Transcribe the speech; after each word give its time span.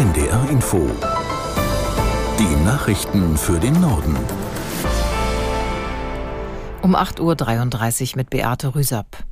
NDR 0.00 0.48
Info. 0.48 0.88
Die 2.38 2.64
Nachrichten 2.64 3.36
für 3.36 3.60
den 3.60 3.78
Norden. 3.82 4.16
Um 6.80 6.96
8.33 6.96 8.12
Uhr 8.12 8.16
mit 8.16 8.30
Beate 8.30 8.74
Rüsapp. 8.74 9.24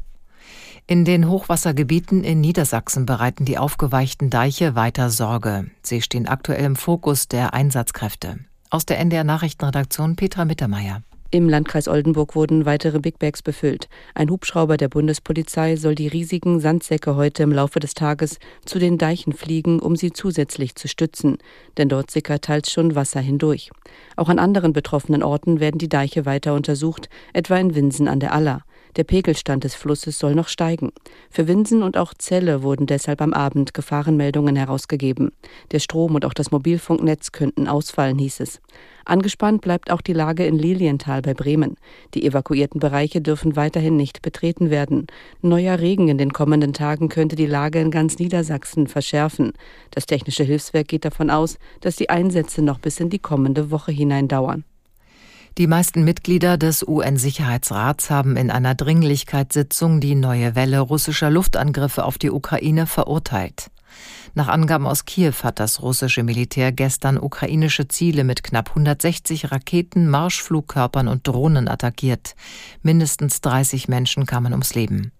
In 0.86 1.06
den 1.06 1.26
Hochwassergebieten 1.26 2.22
in 2.22 2.42
Niedersachsen 2.42 3.06
bereiten 3.06 3.46
die 3.46 3.56
aufgeweichten 3.56 4.28
Deiche 4.28 4.74
weiter 4.74 5.08
Sorge. 5.08 5.70
Sie 5.82 6.02
stehen 6.02 6.28
aktuell 6.28 6.66
im 6.66 6.76
Fokus 6.76 7.28
der 7.28 7.54
Einsatzkräfte. 7.54 8.40
Aus 8.68 8.84
der 8.84 8.98
NDR 8.98 9.24
Nachrichtenredaktion 9.24 10.16
Petra 10.16 10.44
Mittermeier. 10.44 11.00
Im 11.30 11.46
Landkreis 11.46 11.88
Oldenburg 11.88 12.34
wurden 12.34 12.64
weitere 12.64 13.00
Big 13.00 13.18
Bags 13.18 13.42
befüllt. 13.42 13.90
Ein 14.14 14.30
Hubschrauber 14.30 14.78
der 14.78 14.88
Bundespolizei 14.88 15.76
soll 15.76 15.94
die 15.94 16.08
riesigen 16.08 16.58
Sandsäcke 16.58 17.16
heute 17.16 17.42
im 17.42 17.52
Laufe 17.52 17.80
des 17.80 17.92
Tages 17.92 18.38
zu 18.64 18.78
den 18.78 18.96
Deichen 18.96 19.34
fliegen, 19.34 19.78
um 19.78 19.94
sie 19.94 20.10
zusätzlich 20.10 20.74
zu 20.74 20.88
stützen. 20.88 21.36
Denn 21.76 21.90
dort 21.90 22.10
sickert 22.10 22.44
teils 22.44 22.72
schon 22.72 22.94
Wasser 22.94 23.20
hindurch. 23.20 23.70
Auch 24.16 24.30
an 24.30 24.38
anderen 24.38 24.72
betroffenen 24.72 25.22
Orten 25.22 25.60
werden 25.60 25.76
die 25.76 25.90
Deiche 25.90 26.24
weiter 26.24 26.54
untersucht, 26.54 27.10
etwa 27.34 27.58
in 27.58 27.74
Winsen 27.74 28.08
an 28.08 28.20
der 28.20 28.32
Aller. 28.32 28.62
Der 28.96 29.04
Pegelstand 29.04 29.64
des 29.64 29.74
Flusses 29.74 30.18
soll 30.18 30.34
noch 30.34 30.48
steigen. 30.48 30.92
Für 31.30 31.46
Winsen 31.46 31.82
und 31.82 31.96
auch 31.96 32.14
Celle 32.14 32.62
wurden 32.62 32.86
deshalb 32.86 33.20
am 33.20 33.32
Abend 33.32 33.74
Gefahrenmeldungen 33.74 34.56
herausgegeben. 34.56 35.32
Der 35.70 35.78
Strom 35.78 36.14
und 36.14 36.24
auch 36.24 36.34
das 36.34 36.50
Mobilfunknetz 36.50 37.32
könnten 37.32 37.68
ausfallen, 37.68 38.18
hieß 38.18 38.40
es. 38.40 38.60
Angespannt 39.04 39.62
bleibt 39.62 39.90
auch 39.90 40.02
die 40.02 40.12
Lage 40.12 40.44
in 40.44 40.58
Lilienthal 40.58 41.22
bei 41.22 41.32
Bremen. 41.32 41.76
Die 42.14 42.26
evakuierten 42.26 42.78
Bereiche 42.78 43.22
dürfen 43.22 43.56
weiterhin 43.56 43.96
nicht 43.96 44.20
betreten 44.20 44.68
werden. 44.68 45.06
Neuer 45.40 45.78
Regen 45.78 46.08
in 46.08 46.18
den 46.18 46.32
kommenden 46.32 46.74
Tagen 46.74 47.08
könnte 47.08 47.34
die 47.34 47.46
Lage 47.46 47.80
in 47.80 47.90
ganz 47.90 48.18
Niedersachsen 48.18 48.86
verschärfen. 48.86 49.52
Das 49.92 50.04
Technische 50.04 50.44
Hilfswerk 50.44 50.88
geht 50.88 51.06
davon 51.06 51.30
aus, 51.30 51.58
dass 51.80 51.96
die 51.96 52.10
Einsätze 52.10 52.60
noch 52.60 52.78
bis 52.78 53.00
in 53.00 53.08
die 53.08 53.18
kommende 53.18 53.70
Woche 53.70 53.92
hinein 53.92 54.28
dauern. 54.28 54.64
Die 55.56 55.66
meisten 55.66 56.04
Mitglieder 56.04 56.56
des 56.56 56.86
UN-Sicherheitsrats 56.86 58.10
haben 58.10 58.36
in 58.36 58.50
einer 58.50 58.74
Dringlichkeitssitzung 58.74 60.00
die 60.00 60.14
neue 60.14 60.54
Welle 60.54 60.80
russischer 60.80 61.30
Luftangriffe 61.30 62.04
auf 62.04 62.18
die 62.18 62.30
Ukraine 62.30 62.86
verurteilt. 62.86 63.70
Nach 64.34 64.48
Angaben 64.48 64.86
aus 64.86 65.04
Kiew 65.04 65.34
hat 65.42 65.58
das 65.58 65.82
russische 65.82 66.22
Militär 66.22 66.70
gestern 66.70 67.18
ukrainische 67.18 67.88
Ziele 67.88 68.22
mit 68.24 68.42
knapp 68.42 68.68
160 68.68 69.50
Raketen, 69.50 70.08
Marschflugkörpern 70.08 71.08
und 71.08 71.26
Drohnen 71.26 71.66
attackiert. 71.66 72.36
Mindestens 72.82 73.40
30 73.40 73.88
Menschen 73.88 74.26
kamen 74.26 74.52
ums 74.52 74.74
Leben. 74.74 75.12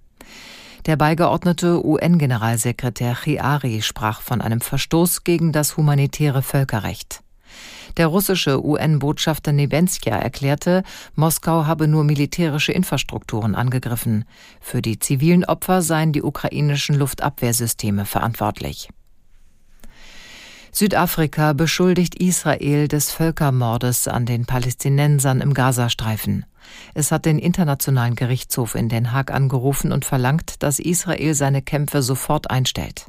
Der 0.87 0.97
beigeordnete 0.97 1.85
UN-Generalsekretär 1.85 3.17
Chiari 3.17 3.83
sprach 3.83 4.21
von 4.21 4.41
einem 4.41 4.61
Verstoß 4.61 5.25
gegen 5.25 5.53
das 5.53 5.77
humanitäre 5.77 6.43
Völkerrecht. 6.43 7.23
Der 7.99 8.07
russische 8.07 8.65
UN-Botschafter 8.65 9.53
Nebenskia 9.53 10.17
erklärte, 10.17 10.85
Moskau 11.17 11.67
habe 11.67 11.89
nur 11.89 12.05
militärische 12.05 12.71
Infrastrukturen 12.71 13.57
angegriffen. 13.57 14.25
Für 14.61 14.81
die 14.81 15.01
zivilen 15.01 15.45
Opfer 15.45 15.83
seien 15.83 16.13
die 16.13 16.23
ukrainischen 16.23 16.95
Luftabwehrsysteme 16.95 18.07
verantwortlich. 18.07 18.89
Südafrika 20.71 21.55
beschuldigt 21.55 22.15
Israel 22.15 22.87
des 22.87 23.11
Völkermordes 23.11 24.07
an 24.07 24.27
den 24.27 24.47
Palästinensern 24.47 25.41
im 25.41 25.53
Gazastreifen. 25.53 26.47
Es 26.95 27.11
hat 27.11 27.25
den 27.25 27.41
Internationalen 27.41 28.15
Gerichtshof 28.15 28.77
in 28.77 28.89
Den 28.89 29.13
Haag 29.13 29.33
angerufen 29.33 29.91
und 29.91 30.05
verlangt, 30.05 30.63
dass 30.63 30.79
Israel 30.79 31.35
seine 31.35 31.63
Kämpfe 31.63 32.03
sofort 32.03 32.49
einstellt. 32.49 33.07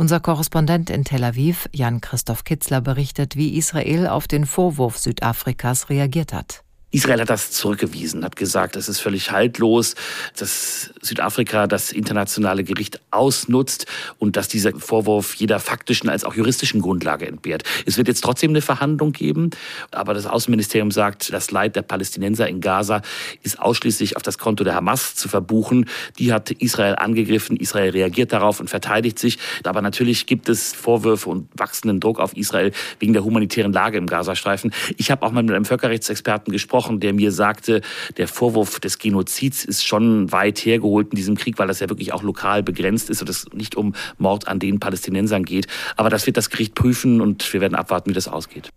Unser 0.00 0.18
Korrespondent 0.18 0.88
in 0.88 1.04
Tel 1.04 1.22
Aviv, 1.22 1.68
Jan-Christoph 1.72 2.44
Kitzler, 2.44 2.80
berichtet, 2.80 3.36
wie 3.36 3.58
Israel 3.58 4.06
auf 4.06 4.26
den 4.26 4.46
Vorwurf 4.46 4.96
Südafrikas 4.96 5.90
reagiert 5.90 6.32
hat. 6.32 6.64
Israel 6.92 7.20
hat 7.20 7.30
das 7.30 7.52
zurückgewiesen, 7.52 8.24
hat 8.24 8.34
gesagt, 8.34 8.74
es 8.74 8.88
ist 8.88 8.98
völlig 8.98 9.30
haltlos, 9.30 9.94
dass 10.36 10.92
Südafrika 11.00 11.68
das 11.68 11.92
internationale 11.92 12.64
Gericht 12.64 13.00
ausnutzt 13.12 13.86
und 14.18 14.36
dass 14.36 14.48
dieser 14.48 14.72
Vorwurf 14.76 15.34
jeder 15.34 15.60
faktischen 15.60 16.10
als 16.10 16.24
auch 16.24 16.34
juristischen 16.34 16.80
Grundlage 16.80 17.28
entbehrt. 17.28 17.62
Es 17.86 17.96
wird 17.96 18.08
jetzt 18.08 18.22
trotzdem 18.22 18.50
eine 18.50 18.60
Verhandlung 18.60 19.12
geben, 19.12 19.50
aber 19.92 20.14
das 20.14 20.26
Außenministerium 20.26 20.90
sagt, 20.90 21.32
das 21.32 21.52
Leid 21.52 21.76
der 21.76 21.82
Palästinenser 21.82 22.48
in 22.48 22.60
Gaza 22.60 23.02
ist 23.44 23.60
ausschließlich 23.60 24.16
auf 24.16 24.22
das 24.24 24.38
Konto 24.38 24.64
der 24.64 24.74
Hamas 24.74 25.14
zu 25.14 25.28
verbuchen. 25.28 25.88
Die 26.18 26.32
hat 26.32 26.50
Israel 26.50 26.96
angegriffen, 26.96 27.56
Israel 27.56 27.90
reagiert 27.90 28.32
darauf 28.32 28.58
und 28.58 28.68
verteidigt 28.68 29.20
sich. 29.20 29.38
Aber 29.62 29.80
natürlich 29.80 30.26
gibt 30.26 30.48
es 30.48 30.72
Vorwürfe 30.72 31.30
und 31.30 31.48
wachsenden 31.54 32.00
Druck 32.00 32.18
auf 32.18 32.36
Israel 32.36 32.72
wegen 32.98 33.12
der 33.12 33.22
humanitären 33.22 33.72
Lage 33.72 33.96
im 33.96 34.06
Gazastreifen. 34.06 34.72
Ich 34.96 35.12
habe 35.12 35.24
auch 35.24 35.30
mal 35.30 35.44
mit 35.44 35.54
einem 35.54 35.64
Völkerrechtsexperten 35.64 36.52
gesprochen, 36.52 36.79
gesprochen, 36.80 37.00
der 37.00 37.12
mir 37.12 37.30
sagte, 37.30 37.82
der 38.16 38.26
Vorwurf 38.26 38.80
des 38.80 38.98
Genozids 38.98 39.64
ist 39.64 39.84
schon 39.84 40.32
weit 40.32 40.58
hergeholt 40.60 41.08
in 41.10 41.16
diesem 41.16 41.36
Krieg, 41.36 41.58
weil 41.58 41.68
das 41.68 41.80
ja 41.80 41.88
wirklich 41.88 42.12
auch 42.12 42.22
lokal 42.22 42.62
begrenzt 42.62 43.10
ist 43.10 43.20
und 43.20 43.28
es 43.28 43.46
nicht 43.52 43.76
um 43.76 43.94
Mord 44.16 44.48
an 44.48 44.58
den 44.58 44.80
Palästinensern 44.80 45.44
geht. 45.44 45.66
Aber 45.96 46.08
das 46.08 46.26
wird 46.26 46.36
das 46.38 46.48
Gericht 46.48 46.74
prüfen 46.74 47.20
und 47.20 47.52
wir 47.52 47.60
werden 47.60 47.74
abwarten, 47.74 48.10
wie 48.10 48.14
das 48.14 48.28
ausgeht. 48.28 48.70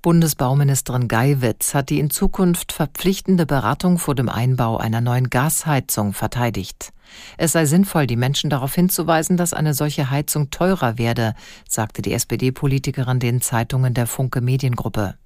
Bundesbauministerin 0.00 1.08
Geiwitz 1.08 1.74
hat 1.74 1.90
die 1.90 1.98
in 1.98 2.10
Zukunft 2.10 2.70
verpflichtende 2.70 3.46
Beratung 3.46 3.98
vor 3.98 4.14
dem 4.14 4.28
Einbau 4.28 4.76
einer 4.76 5.00
neuen 5.00 5.28
Gasheizung 5.28 6.12
verteidigt. 6.12 6.92
Es 7.36 7.52
sei 7.52 7.64
sinnvoll, 7.66 8.06
die 8.06 8.16
Menschen 8.16 8.48
darauf 8.48 8.74
hinzuweisen, 8.74 9.36
dass 9.36 9.54
eine 9.54 9.74
solche 9.74 10.08
Heizung 10.08 10.50
teurer 10.50 10.98
werde, 10.98 11.34
sagte 11.68 12.00
die 12.00 12.12
SPD-Politikerin 12.12 13.18
den 13.18 13.40
Zeitungen 13.40 13.92
der 13.92 14.06
Funke 14.06 14.40
Mediengruppe. 14.40 15.16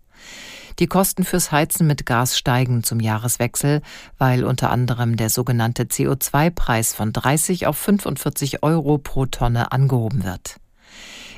Die 0.79 0.87
Kosten 0.87 1.25
fürs 1.25 1.53
Heizen 1.53 1.87
mit 1.87 2.07
Gas 2.07 2.37
steigen 2.39 2.83
zum 2.83 3.01
Jahreswechsel, 3.01 3.83
weil 4.19 4.45
unter 4.45 4.71
anderem 4.71 5.17
der 5.17 5.31
sogenannte 5.31 5.85
CO2-Preis 5.85 6.95
von 6.95 7.13
30 7.13 7.67
auf 7.67 7.77
45 7.77 8.63
Euro 8.63 8.99
pro 8.99 9.27
Tonne 9.27 9.73
angehoben 9.73 10.25
wird. 10.25 10.57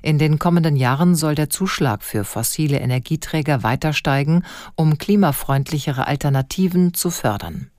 In 0.03 0.19
den 0.19 0.39
kommenden 0.39 0.77
Jahren 0.77 1.15
soll 1.15 1.35
der 1.35 1.49
Zuschlag 1.49 2.03
für 2.03 2.25
fossile 2.25 2.79
Energieträger 2.79 3.63
weiter 3.63 3.95
steigen, 3.95 4.45
um 4.77 4.99
klimafreundlichere 4.99 6.07
Alternativen 6.07 6.93
zu 6.93 7.11
fördern. 7.11 7.71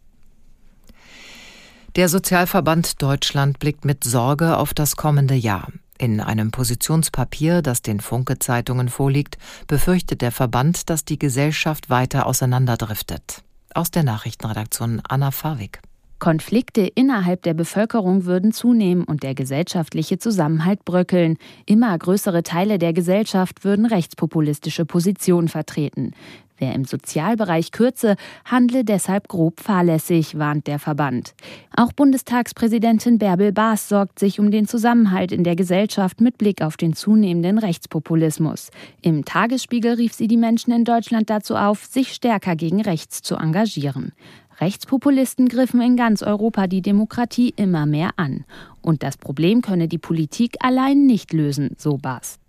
Der 1.96 2.10
Sozialverband 2.10 3.02
Deutschland 3.02 3.60
blickt 3.60 3.86
mit 3.86 4.04
Sorge 4.04 4.58
auf 4.58 4.74
das 4.74 4.96
kommende 4.96 5.36
Jahr. 5.36 5.72
In 5.98 6.20
einem 6.20 6.52
Positionspapier, 6.52 7.62
das 7.62 7.82
den 7.82 8.02
Funke-Zeitungen 8.02 8.90
vorliegt, 8.90 9.38
befürchtet 9.68 10.22
der 10.22 10.32
Verband, 10.32 10.90
dass 10.90 11.06
die 11.06 11.18
Gesellschaft 11.18 11.90
weiter 11.90 12.26
auseinanderdriftet. 12.26 13.44
Aus 13.74 13.92
der 13.92 14.04
Nachrichtenredaktion 14.04 15.02
Anna 15.08 15.32
Farwig. 15.32 15.80
Konflikte 16.20 16.82
innerhalb 16.82 17.44
der 17.44 17.54
Bevölkerung 17.54 18.26
würden 18.26 18.52
zunehmen 18.54 19.04
und 19.04 19.22
der 19.24 19.36
gesellschaftliche 19.36 20.18
Zusammenhalt 20.18 20.86
bröckeln. 20.86 21.38
Immer 21.66 21.98
größere 21.98 22.42
Teile 22.42 22.78
der 22.78 22.94
Gesellschaft 22.94 23.64
würden 23.64 23.86
rechtspopulistische 23.86 24.86
Positionen 24.86 25.50
vertreten. 25.50 26.12
Wer 26.58 26.74
im 26.74 26.86
Sozialbereich 26.86 27.72
kürze, 27.72 28.16
handle 28.46 28.86
deshalb 28.86 29.28
grob 29.28 29.60
fahrlässig, 29.60 30.38
warnt 30.38 30.68
der 30.68 30.80
Verband. 30.80 31.34
Auch 31.76 31.92
Bundestagspräsidentin 31.92 33.18
Bärbel 33.18 33.52
Baas 33.52 33.90
sorgt 33.90 34.20
sich 34.20 34.40
um 34.40 34.52
den 34.52 34.66
Zusammenhalt 34.68 35.34
in 35.34 35.44
der 35.44 35.58
Gesellschaft 35.58 36.22
mit 36.22 36.38
Blick 36.38 36.62
auf 36.62 36.78
den 36.78 36.94
zunehmenden 36.94 37.58
Rechtspopulismus. 37.58 38.72
Im 39.02 39.26
Tagesspiegel 39.26 39.96
rief 39.96 40.14
sie 40.14 40.28
die 40.28 40.38
Menschen 40.38 40.72
in 40.72 40.86
Deutschland 40.86 41.30
dazu 41.30 41.56
auf, 41.56 41.86
sich 41.86 42.14
stärker 42.14 42.56
gegen 42.56 42.82
rechts 42.82 43.22
zu 43.22 43.36
engagieren. 43.36 44.14
Rechtspopulisten 44.62 45.50
griffen 45.50 45.82
in 45.82 45.98
ganz 45.98 46.24
Europa 46.24 46.68
die 46.68 46.82
Demokratie 46.82 47.54
immer 47.58 47.86
mehr 47.86 48.12
an. 48.16 48.46
Und 48.82 49.04
das 49.04 49.18
Problem 49.18 49.62
könne 49.62 49.90
die 49.90 49.98
Politik 49.98 50.56
allein 50.60 51.06
nicht 51.06 51.34
lösen, 51.34 51.76
so 51.78 51.98
Baas. 51.98 52.40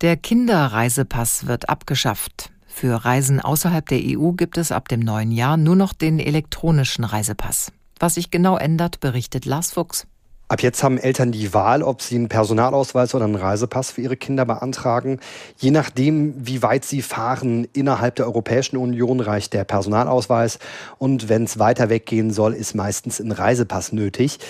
Der 0.00 0.16
Kinderreisepass 0.16 1.46
wird 1.46 1.68
abgeschafft. 1.68 2.50
Für 2.76 3.04
Reisen 3.04 3.38
außerhalb 3.38 3.86
der 3.86 4.00
EU 4.02 4.32
gibt 4.32 4.58
es 4.58 4.72
ab 4.72 4.88
dem 4.88 4.98
neuen 4.98 5.30
Jahr 5.30 5.56
nur 5.56 5.76
noch 5.76 5.92
den 5.92 6.18
elektronischen 6.18 7.04
Reisepass. 7.04 7.70
Was 8.00 8.16
sich 8.16 8.32
genau 8.32 8.56
ändert, 8.56 8.98
berichtet 8.98 9.44
Lars 9.44 9.70
Fuchs. 9.74 10.08
Ab 10.48 10.60
jetzt 10.60 10.82
haben 10.82 10.98
Eltern 10.98 11.30
die 11.30 11.54
Wahl, 11.54 11.84
ob 11.84 12.02
sie 12.02 12.16
einen 12.16 12.28
Personalausweis 12.28 13.14
oder 13.14 13.26
einen 13.26 13.36
Reisepass 13.36 13.92
für 13.92 14.00
ihre 14.00 14.16
Kinder 14.16 14.44
beantragen. 14.44 15.20
Je 15.56 15.70
nachdem, 15.70 16.34
wie 16.36 16.62
weit 16.62 16.84
sie 16.84 17.00
fahren 17.00 17.68
innerhalb 17.72 18.16
der 18.16 18.26
Europäischen 18.26 18.76
Union, 18.76 19.20
reicht 19.20 19.52
der 19.52 19.62
Personalausweis. 19.62 20.58
Und 20.98 21.28
wenn 21.28 21.44
es 21.44 21.60
weiter 21.60 21.90
weggehen 21.90 22.32
soll, 22.32 22.54
ist 22.54 22.74
meistens 22.74 23.20
ein 23.20 23.30
Reisepass 23.30 23.92
nötig. 23.92 24.40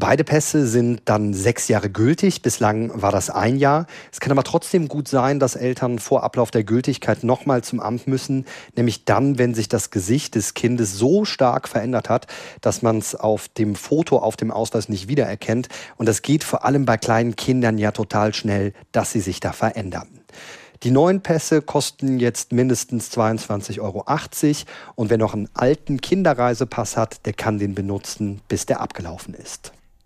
Beide 0.00 0.22
Pässe 0.22 0.68
sind 0.68 1.02
dann 1.06 1.34
sechs 1.34 1.66
Jahre 1.66 1.90
gültig. 1.90 2.40
Bislang 2.40 2.92
war 2.94 3.10
das 3.10 3.30
ein 3.30 3.56
Jahr. 3.56 3.88
Es 4.12 4.20
kann 4.20 4.30
aber 4.30 4.44
trotzdem 4.44 4.86
gut 4.86 5.08
sein, 5.08 5.40
dass 5.40 5.56
Eltern 5.56 5.98
vor 5.98 6.22
Ablauf 6.22 6.52
der 6.52 6.62
Gültigkeit 6.62 7.24
nochmal 7.24 7.64
zum 7.64 7.80
Amt 7.80 8.06
müssen, 8.06 8.44
nämlich 8.76 9.06
dann, 9.06 9.38
wenn 9.38 9.54
sich 9.54 9.66
das 9.66 9.90
Gesicht 9.90 10.36
des 10.36 10.54
Kindes 10.54 10.94
so 10.94 11.24
stark 11.24 11.66
verändert 11.66 12.08
hat, 12.08 12.28
dass 12.60 12.80
man 12.80 12.98
es 12.98 13.16
auf 13.16 13.48
dem 13.48 13.74
Foto 13.74 14.18
auf 14.18 14.36
dem 14.36 14.52
Ausweis 14.52 14.88
nicht 14.88 15.08
wiedererkennt. 15.08 15.68
Und 15.96 16.06
das 16.08 16.22
geht 16.22 16.44
vor 16.44 16.64
allem 16.64 16.84
bei 16.84 16.96
kleinen 16.96 17.34
Kindern 17.34 17.76
ja 17.76 17.90
total 17.90 18.34
schnell, 18.34 18.74
dass 18.92 19.10
sie 19.10 19.20
sich 19.20 19.40
da 19.40 19.50
verändern. 19.50 20.06
Die 20.84 20.92
neuen 20.92 21.22
Pässe 21.22 21.60
kosten 21.60 22.20
jetzt 22.20 22.52
mindestens 22.52 23.10
22,80 23.10 23.80
Euro. 23.80 24.04
Und 24.94 25.10
wer 25.10 25.18
noch 25.18 25.34
einen 25.34 25.48
alten 25.54 26.00
Kinderreisepass 26.00 26.96
hat, 26.96 27.26
der 27.26 27.32
kann 27.32 27.58
den 27.58 27.74
benutzen, 27.74 28.42
bis 28.46 28.64
der 28.64 28.80
abgelaufen 28.80 29.34
ist. 29.34 29.72